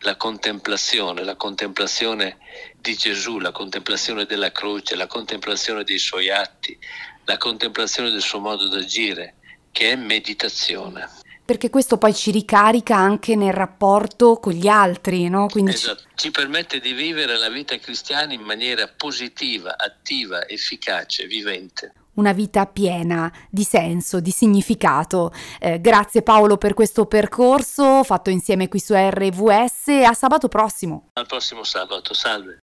la 0.00 0.16
contemplazione, 0.16 1.24
la 1.24 1.36
contemplazione 1.36 2.38
di 2.78 2.94
Gesù, 2.94 3.38
la 3.38 3.52
contemplazione 3.52 4.24
della 4.26 4.52
croce, 4.52 4.94
la 4.94 5.06
contemplazione 5.06 5.84
dei 5.84 5.98
suoi 5.98 6.30
atti, 6.30 6.78
la 7.24 7.36
contemplazione 7.36 8.10
del 8.10 8.22
suo 8.22 8.40
modo 8.40 8.68
d'agire 8.68 9.36
che 9.72 9.92
è 9.92 9.96
meditazione. 9.96 11.08
Perché 11.44 11.68
questo 11.68 11.98
poi 11.98 12.14
ci 12.14 12.30
ricarica 12.30 12.96
anche 12.96 13.34
nel 13.36 13.52
rapporto 13.52 14.36
con 14.36 14.52
gli 14.52 14.68
altri, 14.68 15.28
no? 15.28 15.48
Quindi 15.48 15.72
esatto. 15.72 16.04
ci 16.14 16.30
permette 16.30 16.78
di 16.78 16.92
vivere 16.92 17.36
la 17.36 17.48
vita 17.48 17.76
cristiana 17.78 18.32
in 18.32 18.42
maniera 18.42 18.86
positiva, 18.86 19.76
attiva, 19.76 20.46
efficace, 20.46 21.26
vivente. 21.26 21.94
Una 22.14 22.32
vita 22.32 22.66
piena 22.66 23.32
di 23.50 23.64
senso, 23.64 24.20
di 24.20 24.30
significato. 24.30 25.32
Eh, 25.58 25.80
grazie 25.80 26.22
Paolo 26.22 26.56
per 26.56 26.74
questo 26.74 27.06
percorso 27.06 28.04
fatto 28.04 28.30
insieme 28.30 28.68
qui 28.68 28.80
su 28.80 28.94
RVS. 28.94 29.88
A 30.04 30.14
sabato 30.14 30.48
prossimo. 30.48 31.08
Al 31.14 31.26
prossimo 31.26 31.64
sabato, 31.64 32.14
salve. 32.14 32.60